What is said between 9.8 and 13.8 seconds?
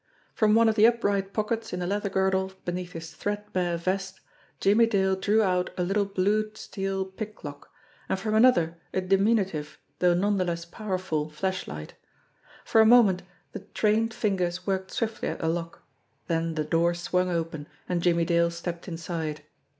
though none the less powerful, flashlight. For a moment the